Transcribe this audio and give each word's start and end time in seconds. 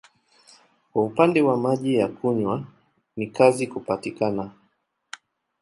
Kwa 0.93 1.03
upande 1.05 1.41
wa 1.41 1.57
maji 1.57 1.95
ya 1.95 2.07
kunywa 2.07 2.63
ni 3.15 3.27
kazi 3.27 3.67
kupatikana. 3.67 4.51